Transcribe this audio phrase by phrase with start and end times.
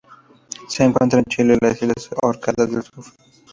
[0.67, 3.05] Se encuentra en Chile e Islas Orcadas del Sur.